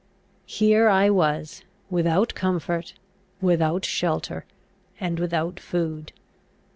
Here 0.47 0.89
I 0.89 1.11
was, 1.11 1.61
without 1.91 2.33
comfort, 2.33 2.93
without 3.39 3.85
shelter, 3.85 4.45
and 4.99 5.19
without 5.19 5.59
food. 5.59 6.11